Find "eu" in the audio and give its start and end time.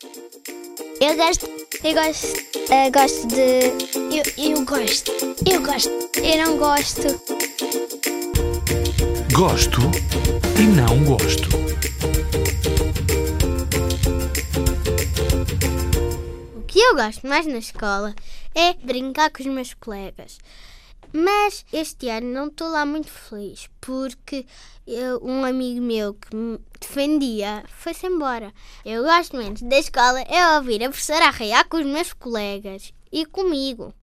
0.00-1.16, 1.82-1.94, 2.70-2.92, 4.14-4.50, 4.52-4.64, 5.50-5.60, 6.22-6.46, 16.78-16.94, 24.86-25.20, 28.84-29.02